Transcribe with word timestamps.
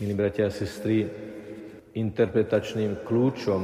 Milí 0.00 0.16
bratia 0.16 0.48
a 0.48 0.56
sestry, 0.56 1.04
interpretačným 1.92 3.04
kľúčom 3.04 3.62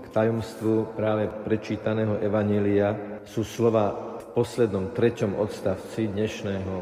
k 0.00 0.06
tajomstvu 0.08 0.96
práve 0.96 1.28
prečítaného 1.28 2.16
Evanielia 2.16 3.20
sú 3.28 3.44
slova 3.44 4.16
v 4.16 4.24
poslednom 4.32 4.96
treťom 4.96 5.36
odstavci 5.36 6.08
dnešného 6.16 6.74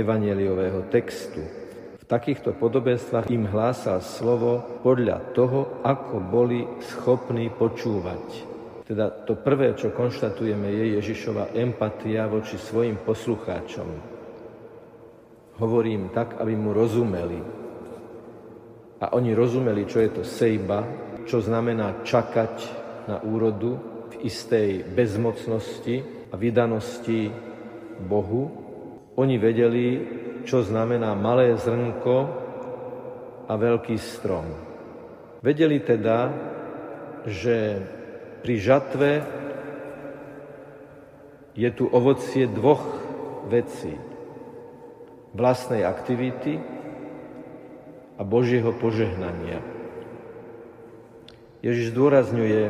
evanieliového 0.00 0.88
textu. 0.88 1.44
V 2.00 2.04
takýchto 2.08 2.56
podobenstvách 2.56 3.28
im 3.28 3.52
hlásal 3.52 4.00
slovo 4.00 4.64
podľa 4.80 5.36
toho, 5.36 5.84
ako 5.84 6.16
boli 6.16 6.64
schopní 6.88 7.52
počúvať. 7.52 8.24
Teda 8.88 9.12
to 9.12 9.36
prvé, 9.36 9.76
čo 9.76 9.92
konštatujeme, 9.92 10.72
je 10.72 10.96
Ježišova 11.04 11.52
empatia 11.52 12.24
voči 12.32 12.56
svojim 12.56 12.96
poslucháčom. 12.96 14.16
Hovorím 15.60 16.16
tak, 16.16 16.40
aby 16.40 16.56
mu 16.56 16.72
rozumeli, 16.72 17.65
a 18.96 19.12
oni 19.12 19.36
rozumeli, 19.36 19.84
čo 19.84 20.00
je 20.00 20.10
to 20.10 20.22
sejba, 20.24 20.84
čo 21.28 21.44
znamená 21.44 22.06
čakať 22.06 22.54
na 23.10 23.20
úrodu 23.20 23.76
v 24.14 24.24
istej 24.24 24.88
bezmocnosti 24.94 26.00
a 26.32 26.34
vydanosti 26.38 27.28
Bohu. 28.06 28.48
Oni 29.16 29.36
vedeli, 29.36 29.86
čo 30.48 30.64
znamená 30.64 31.12
malé 31.12 31.52
zrnko 31.58 32.16
a 33.46 33.52
veľký 33.52 33.96
strom. 34.00 34.46
Vedeli 35.44 35.78
teda, 35.84 36.32
že 37.26 37.82
pri 38.40 38.54
žatve 38.58 39.10
je 41.56 41.68
tu 41.72 41.88
ovocie 41.88 42.46
dvoch 42.46 42.84
vecí. 43.48 43.96
Vlastnej 45.36 45.84
aktivity 45.84 46.75
a 48.16 48.22
Božieho 48.24 48.72
požehnania. 48.76 49.60
Ježiš 51.60 51.92
zdôrazňuje, 51.92 52.62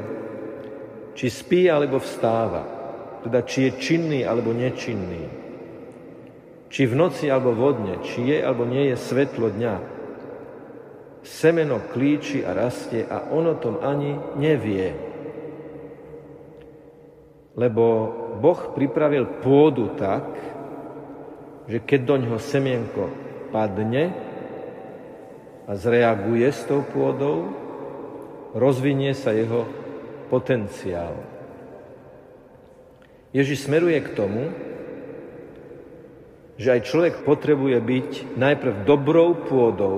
či 1.16 1.26
spí 1.30 1.70
alebo 1.70 2.02
vstáva, 2.02 2.62
teda 3.26 3.42
či 3.46 3.70
je 3.70 3.70
činný 3.80 4.20
alebo 4.22 4.54
nečinný, 4.54 5.26
či 6.70 6.82
v 6.86 6.94
noci 6.94 7.30
alebo 7.30 7.54
vodne, 7.54 8.02
či 8.02 8.26
je 8.26 8.38
alebo 8.42 8.66
nie 8.66 8.90
je 8.90 8.96
svetlo 8.98 9.50
dňa. 9.50 9.74
Semeno 11.26 11.82
klíči 11.90 12.46
a 12.46 12.54
rastie 12.54 13.02
a 13.02 13.34
on 13.34 13.50
o 13.50 13.58
tom 13.58 13.82
ani 13.82 14.14
nevie. 14.38 14.94
Lebo 17.58 17.84
Boh 18.38 18.60
pripravil 18.76 19.42
pôdu 19.42 19.90
tak, 19.98 20.22
že 21.66 21.82
keď 21.82 22.00
do 22.06 22.14
ňoho 22.22 22.38
semienko 22.38 23.10
padne, 23.50 24.14
a 25.66 25.74
zreaguje 25.74 26.46
s 26.46 26.62
tou 26.64 26.86
pôdou, 26.86 27.50
rozvinie 28.54 29.12
sa 29.18 29.34
jeho 29.34 29.66
potenciál. 30.30 31.18
Ježiš 33.34 33.66
smeruje 33.66 33.98
k 34.00 34.14
tomu, 34.14 34.54
že 36.56 36.72
aj 36.72 36.88
človek 36.88 37.14
potrebuje 37.26 37.78
byť 37.82 38.10
najprv 38.38 38.74
dobrou 38.88 39.36
pôdou 39.44 39.96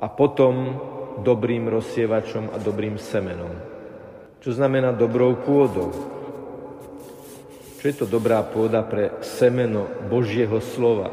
a 0.00 0.06
potom 0.08 0.80
dobrým 1.20 1.68
rozsievačom 1.68 2.48
a 2.48 2.56
dobrým 2.56 2.96
semenom. 2.96 3.52
Čo 4.40 4.56
znamená 4.56 4.96
dobrou 4.96 5.36
pôdou? 5.36 5.92
Čo 7.80 7.84
je 7.84 7.96
to 8.00 8.06
dobrá 8.08 8.40
pôda 8.40 8.80
pre 8.80 9.20
semeno 9.20 9.84
Božieho 10.08 10.56
slova? 10.64 11.12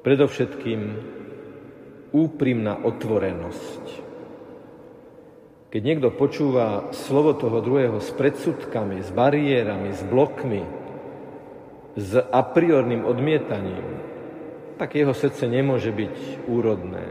Predovšetkým 0.00 0.80
úprimná 2.12 2.78
otvorenosť. 2.84 3.84
Keď 5.72 5.80
niekto 5.80 6.12
počúva 6.12 6.92
slovo 6.92 7.32
toho 7.32 7.64
druhého 7.64 7.96
s 7.96 8.12
predsudkami, 8.12 9.00
s 9.00 9.08
bariérami, 9.08 9.96
s 9.96 10.04
blokmi, 10.04 10.62
s 11.96 12.20
a 12.20 12.40
priorným 12.44 13.08
odmietaním, 13.08 13.84
tak 14.76 14.96
jeho 14.96 15.16
srdce 15.16 15.48
nemôže 15.48 15.88
byť 15.88 16.44
úrodné. 16.48 17.04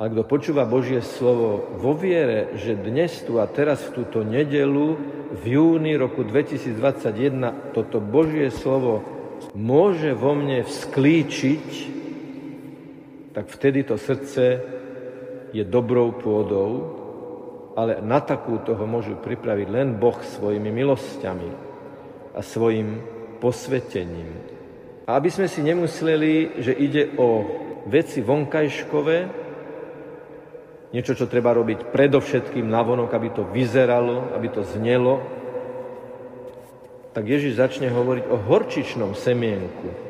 Ale 0.00 0.16
kto 0.16 0.24
počúva 0.24 0.64
Božie 0.64 1.04
slovo 1.04 1.76
vo 1.76 1.92
viere, 1.92 2.56
že 2.56 2.72
dnes 2.72 3.12
tu 3.20 3.36
a 3.36 3.44
teraz 3.44 3.84
v 3.84 4.00
túto 4.00 4.24
nedelu, 4.24 4.96
v 5.32 5.42
júni 5.44 5.92
roku 5.96 6.24
2021, 6.24 7.76
toto 7.76 8.00
Božie 8.00 8.48
slovo 8.48 9.04
môže 9.52 10.16
vo 10.16 10.32
mne 10.32 10.64
vzklíčiť 10.64 11.68
tak 13.30 13.46
vtedy 13.46 13.86
to 13.86 13.98
srdce 13.98 14.60
je 15.50 15.64
dobrou 15.66 16.14
pôdou, 16.14 16.70
ale 17.78 18.02
na 18.02 18.18
takú 18.18 18.58
toho 18.62 18.82
môžu 18.86 19.18
pripraviť 19.18 19.68
len 19.70 19.88
Boh 19.94 20.18
svojimi 20.18 20.70
milosťami 20.74 21.50
a 22.34 22.40
svojim 22.42 22.98
posvetením. 23.38 24.30
A 25.06 25.18
aby 25.18 25.30
sme 25.30 25.46
si 25.50 25.62
nemysleli, 25.62 26.62
že 26.62 26.74
ide 26.74 27.14
o 27.18 27.46
veci 27.86 28.22
vonkajškové, 28.22 29.18
niečo, 30.90 31.14
čo 31.14 31.30
treba 31.30 31.54
robiť 31.54 31.94
predovšetkým 31.94 32.66
navonok, 32.66 33.10
aby 33.14 33.28
to 33.30 33.46
vyzeralo, 33.46 34.34
aby 34.34 34.48
to 34.50 34.62
znelo, 34.66 35.22
tak 37.10 37.26
Ježiš 37.26 37.58
začne 37.58 37.90
hovoriť 37.90 38.24
o 38.30 38.36
horčičnom 38.38 39.18
semienku, 39.18 40.09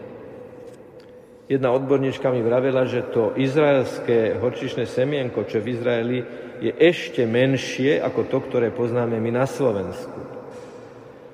Jedna 1.50 1.74
odborníčka 1.74 2.30
mi 2.30 2.46
vravela, 2.46 2.86
že 2.86 3.02
to 3.10 3.34
izraelské 3.34 4.38
horčičné 4.38 4.86
semienko, 4.86 5.42
čo 5.50 5.58
v 5.58 5.74
Izraeli, 5.74 6.18
je 6.62 6.70
ešte 6.70 7.26
menšie 7.26 7.98
ako 7.98 8.30
to, 8.30 8.38
ktoré 8.38 8.70
poznáme 8.70 9.18
my 9.18 9.34
na 9.34 9.50
Slovensku. 9.50 10.14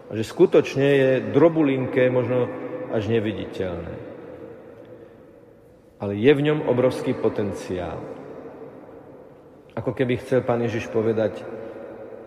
A 0.08 0.16
že 0.16 0.24
skutočne 0.24 0.88
je 0.88 1.10
drobulinké, 1.36 2.08
možno 2.08 2.48
až 2.96 3.12
neviditeľné. 3.12 3.92
Ale 6.00 6.16
je 6.16 6.32
v 6.32 6.44
ňom 6.48 6.64
obrovský 6.64 7.12
potenciál. 7.12 8.00
Ako 9.76 9.92
keby 9.92 10.16
chcel 10.24 10.40
pán 10.40 10.64
Ježiš 10.64 10.88
povedať, 10.88 11.44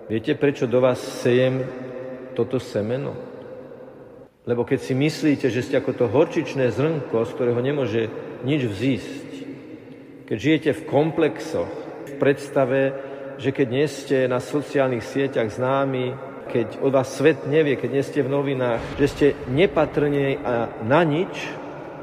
viete, 0.05 0.38
prečo 0.38 0.69
do 0.69 0.78
vás 0.78 1.01
sejem 1.01 1.66
toto 2.38 2.61
semeno? 2.61 3.28
Lebo 4.47 4.63
keď 4.63 4.79
si 4.79 4.94
myslíte, 4.95 5.47
že 5.51 5.63
ste 5.63 5.79
ako 5.79 5.91
to 5.95 6.05
horčičné 6.07 6.72
zrnko, 6.72 7.27
z 7.27 7.31
ktorého 7.35 7.59
nemôže 7.59 8.07
nič 8.47 8.61
vzísť, 8.66 9.23
keď 10.29 10.38
žijete 10.38 10.72
v 10.77 10.85
komplexoch, 10.88 11.72
v 12.05 12.13
predstave, 12.22 12.94
že 13.39 13.49
keď 13.49 13.67
nie 13.67 13.88
ste 13.88 14.17
na 14.29 14.44
sociálnych 14.44 15.03
sieťach 15.03 15.49
známi, 15.49 16.13
keď 16.49 16.81
od 16.81 16.91
vás 16.91 17.13
svet 17.13 17.45
nevie, 17.45 17.78
keď 17.78 17.89
nie 17.94 18.03
ste 18.03 18.19
v 18.25 18.33
novinách, 18.33 18.81
že 18.97 19.07
ste 19.07 19.28
nepatrní 19.47 20.41
a 20.41 20.69
na 20.81 21.01
nič, 21.05 21.33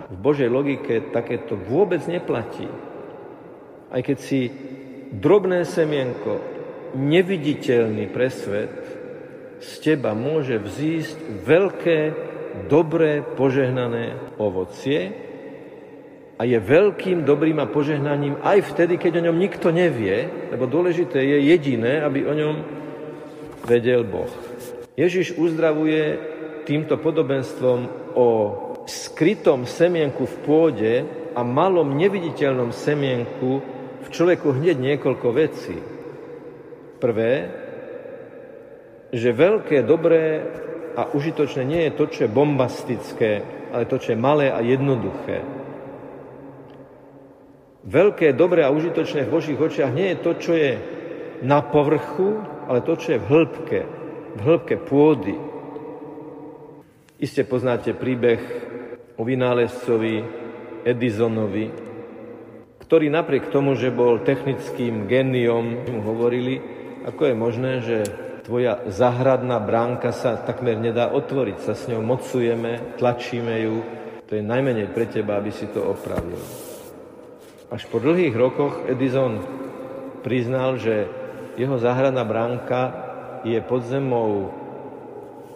v 0.06 0.16
Božej 0.22 0.46
logike 0.46 1.10
takéto 1.10 1.58
vôbec 1.58 1.98
neplatí. 2.06 2.70
Aj 3.90 4.00
keď 4.02 4.18
si 4.22 4.50
drobné 5.10 5.66
semienko, 5.66 6.38
neviditeľný 6.94 8.06
pre 8.14 8.30
svet, 8.30 8.95
z 9.60 9.72
teba 9.80 10.12
môže 10.12 10.60
vzísť 10.60 11.16
veľké 11.44 11.98
dobré 12.68 13.20
požehnané 13.24 14.16
ovocie 14.36 15.12
a 16.36 16.44
je 16.44 16.56
veľkým 16.60 17.24
dobrým 17.24 17.56
a 17.64 17.70
požehnaním 17.70 18.36
aj 18.44 18.76
vtedy, 18.76 19.00
keď 19.00 19.20
o 19.20 19.24
ňom 19.30 19.36
nikto 19.40 19.72
nevie, 19.72 20.28
lebo 20.52 20.68
dôležité 20.68 21.20
je 21.20 21.38
jediné, 21.48 22.04
aby 22.04 22.28
o 22.28 22.34
ňom 22.36 22.56
vedel 23.64 24.04
Boh. 24.04 24.28
Ježiš 24.96 25.36
uzdravuje 25.36 26.20
týmto 26.68 27.00
podobenstvom 27.00 28.12
o 28.16 28.28
skrytom 28.86 29.64
semienku 29.64 30.24
v 30.24 30.36
pôde 30.44 30.94
a 31.36 31.40
malom 31.44 31.96
neviditeľnom 31.96 32.72
semienku 32.72 33.60
v 34.04 34.08
človeku 34.08 34.56
hneď 34.56 34.76
niekoľko 34.78 35.28
vecí. 35.34 35.76
Prvé, 36.96 37.32
že 39.16 39.32
veľké, 39.32 39.82
dobré 39.82 40.44
a 40.96 41.08
užitočné 41.12 41.64
nie 41.64 41.82
je 41.88 41.92
to, 41.96 42.04
čo 42.08 42.20
je 42.24 42.30
bombastické, 42.30 43.30
ale 43.72 43.88
to, 43.88 43.96
čo 43.96 44.12
je 44.12 44.18
malé 44.18 44.52
a 44.52 44.60
jednoduché. 44.60 45.40
Veľké, 47.86 48.34
dobré 48.36 48.66
a 48.66 48.74
užitočné 48.74 49.24
v 49.24 49.32
Božích 49.32 49.60
očiach 49.60 49.94
nie 49.94 50.12
je 50.12 50.18
to, 50.20 50.32
čo 50.36 50.52
je 50.52 50.72
na 51.40 51.62
povrchu, 51.62 52.42
ale 52.66 52.82
to, 52.82 52.98
čo 52.98 53.14
je 53.14 53.22
v 53.22 53.28
hĺbke, 53.30 53.80
v 54.36 54.40
hĺbke 54.42 54.76
pôdy. 54.84 55.36
Iste 57.16 57.46
poznáte 57.46 57.96
príbeh 57.96 58.42
o 59.16 59.22
vynálezcovi 59.24 60.20
Edisonovi, 60.84 61.72
ktorý 62.84 63.06
napriek 63.08 63.48
tomu, 63.54 63.78
že 63.78 63.94
bol 63.94 64.20
technickým 64.20 65.08
géniom, 65.08 65.88
mu 65.88 66.00
hovorili, 66.04 66.60
ako 67.06 67.22
je 67.22 67.34
možné, 67.34 67.72
že 67.80 67.98
tvoja 68.46 68.78
zahradná 68.86 69.58
bránka 69.58 70.14
sa 70.14 70.38
takmer 70.38 70.78
nedá 70.78 71.10
otvoriť. 71.10 71.56
Sa 71.66 71.74
s 71.74 71.90
ňou 71.90 71.98
mocujeme, 72.06 72.94
tlačíme 72.94 73.54
ju, 73.66 73.76
To 74.26 74.34
je 74.34 74.42
najmenej 74.42 74.90
pre 74.90 75.06
teba, 75.06 75.38
aby 75.38 75.54
si 75.54 75.70
to 75.70 75.82
opravil. 75.86 76.38
Až 77.70 77.86
po 77.86 78.02
dlhých 78.02 78.34
rokoch 78.34 78.82
Edison 78.90 79.38
priznal, 80.26 80.82
že 80.82 81.06
jeho 81.54 81.78
záhradná 81.78 82.26
bránka 82.26 82.90
je 83.46 83.58
pod 83.62 83.86
zemou 83.86 84.50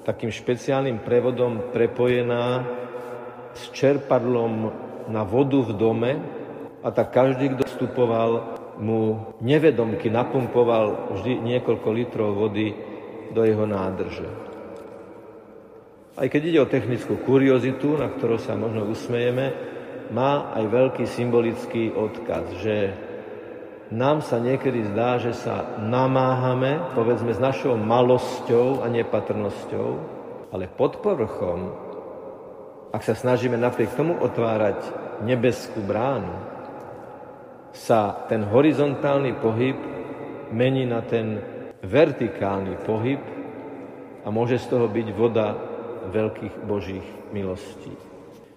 takým 0.06 0.30
špeciálnym 0.30 1.02
prevodom 1.02 1.74
prepojená 1.74 2.62
s 3.58 3.74
čerpadlom 3.74 4.70
na 5.10 5.26
vodu 5.26 5.58
v 5.58 5.74
dome 5.74 6.12
a 6.82 6.88
tak 6.94 7.10
každý, 7.10 7.54
kto 7.54 7.66
vstupoval, 7.66 8.59
mu 8.80 9.36
nevedomky 9.44 10.08
napumpoval 10.08 11.14
vždy 11.20 11.38
niekoľko 11.44 11.88
litrov 11.92 12.32
vody 12.34 12.72
do 13.30 13.44
jeho 13.44 13.68
nádrže. 13.68 14.28
Aj 16.16 16.26
keď 16.26 16.42
ide 16.42 16.58
o 16.64 16.68
technickú 16.68 17.20
kuriozitu, 17.22 17.96
na 17.96 18.10
ktorú 18.10 18.40
sa 18.40 18.58
možno 18.58 18.88
usmejeme, 18.88 19.52
má 20.10 20.50
aj 20.58 20.64
veľký 20.66 21.04
symbolický 21.06 21.94
odkaz, 21.94 22.44
že 22.60 22.76
nám 23.94 24.22
sa 24.22 24.42
niekedy 24.42 24.90
zdá, 24.90 25.18
že 25.22 25.34
sa 25.34 25.78
namáhame, 25.78 26.94
povedzme, 26.94 27.34
s 27.34 27.42
našou 27.42 27.78
malosťou 27.78 28.82
a 28.82 28.90
nepatrnosťou, 28.90 29.88
ale 30.50 30.66
pod 30.66 30.98
povrchom, 30.98 31.74
ak 32.90 33.02
sa 33.06 33.14
snažíme 33.14 33.54
napriek 33.54 33.94
tomu 33.94 34.18
otvárať 34.18 34.82
nebeskú 35.22 35.78
bránu, 35.82 36.30
sa 37.80 38.28
ten 38.28 38.44
horizontálny 38.44 39.40
pohyb 39.40 39.76
mení 40.52 40.84
na 40.84 41.00
ten 41.00 41.40
vertikálny 41.80 42.76
pohyb 42.84 43.20
a 44.20 44.28
môže 44.28 44.60
z 44.60 44.68
toho 44.68 44.84
byť 44.84 45.08
voda 45.16 45.56
veľkých 46.12 46.54
božích 46.68 47.06
milostí. 47.32 47.88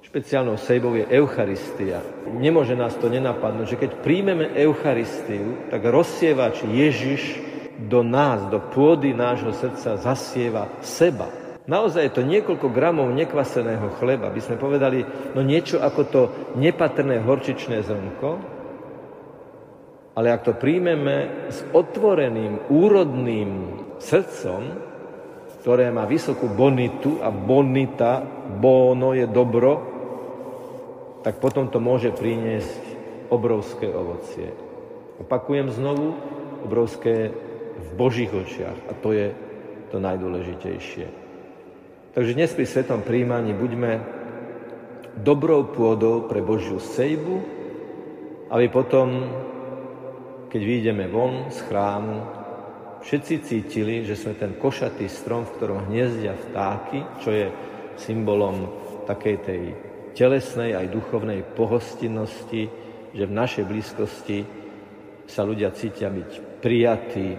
Špeciálnou 0.04 0.60
sejbou 0.60 0.94
je 1.00 1.08
Eucharistia. 1.08 2.04
Nemôže 2.28 2.76
nás 2.76 2.94
to 3.00 3.08
nenapadnúť, 3.08 3.66
že 3.66 3.80
keď 3.80 3.92
príjmeme 4.04 4.52
Eucharistiu, 4.54 5.72
tak 5.72 5.88
rozsievač 5.88 6.62
Ježiš 6.68 7.40
do 7.80 8.04
nás, 8.06 8.46
do 8.52 8.60
pôdy 8.60 9.16
nášho 9.16 9.56
srdca 9.56 9.98
zasieva 9.98 10.70
seba. 10.84 11.32
Naozaj 11.64 12.12
je 12.12 12.16
to 12.20 12.28
niekoľko 12.28 12.68
gramov 12.76 13.08
nekvaseného 13.16 13.88
chleba, 13.96 14.28
by 14.28 14.42
sme 14.44 14.60
povedali, 14.60 15.08
no 15.32 15.40
niečo 15.40 15.80
ako 15.80 16.02
to 16.12 16.22
nepatrné 16.60 17.24
horčičné 17.24 17.80
zrnko, 17.82 18.53
ale 20.14 20.28
ak 20.30 20.46
to 20.46 20.54
príjmeme 20.54 21.50
s 21.50 21.66
otvoreným, 21.74 22.70
úrodným 22.70 23.50
srdcom, 23.98 24.62
ktoré 25.62 25.90
má 25.90 26.04
vysokú 26.06 26.52
bonitu 26.52 27.24
a 27.24 27.32
bonita, 27.32 28.22
bono 28.60 29.16
je 29.16 29.26
dobro, 29.26 29.94
tak 31.24 31.40
potom 31.40 31.72
to 31.72 31.80
môže 31.80 32.12
priniesť 32.12 32.84
obrovské 33.32 33.88
ovocie. 33.90 34.52
Opakujem 35.24 35.72
znovu, 35.72 36.14
obrovské 36.68 37.32
v 37.80 37.90
Božích 37.96 38.30
očiach. 38.30 38.78
A 38.90 38.94
to 38.94 39.16
je 39.16 39.32
to 39.90 39.98
najdôležitejšie. 40.04 41.08
Takže 42.14 42.36
dnes 42.38 42.52
pri 42.54 42.66
svetom 42.70 43.02
príjmaní 43.02 43.58
buďme 43.58 44.04
dobrou 45.18 45.66
pôdou 45.70 46.26
pre 46.26 46.42
Božiu 46.42 46.78
sejbu, 46.78 47.42
aby 48.54 48.70
potom, 48.70 49.34
keď 50.54 50.62
vyjdeme 50.62 51.10
von 51.10 51.50
z 51.50 51.66
chrámu, 51.66 52.22
všetci 53.02 53.36
cítili, 53.42 54.06
že 54.06 54.14
sme 54.14 54.38
ten 54.38 54.54
košatý 54.54 55.10
strom, 55.10 55.50
v 55.50 55.54
ktorom 55.58 55.90
hniezdia 55.90 56.38
vtáky, 56.38 57.02
čo 57.26 57.34
je 57.34 57.50
symbolom 57.98 58.70
takej 59.10 59.38
tej 59.42 59.62
telesnej 60.14 60.78
aj 60.78 60.94
duchovnej 60.94 61.42
pohostinnosti, 61.58 62.70
že 63.18 63.24
v 63.26 63.34
našej 63.34 63.66
blízkosti 63.66 64.46
sa 65.26 65.42
ľudia 65.42 65.74
cítia 65.74 66.14
byť 66.14 66.62
prijatí 66.62 67.34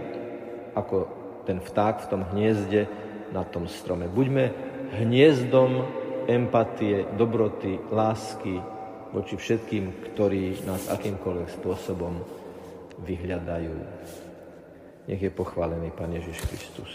ako 0.75 0.96
ten 1.46 1.62
vták 1.62 1.94
v 2.02 2.11
tom 2.11 2.22
hniezde 2.34 2.90
na 3.31 3.46
tom 3.46 3.70
strome. 3.70 4.11
Buďme 4.11 4.50
hniezdom 4.90 5.87
empatie, 6.26 7.06
dobroty, 7.14 7.78
lásky 7.94 8.58
voči 9.14 9.38
všetkým, 9.38 10.11
ktorí 10.11 10.66
nás 10.66 10.90
akýmkoľvek 10.90 11.49
spôsobom 11.62 12.43
vyhľadajú. 13.02 13.75
Nech 15.08 15.20
je 15.20 15.31
pochválený 15.32 15.91
Pán 15.93 16.12
Ježiš 16.12 16.41
Kristus. 16.46 16.93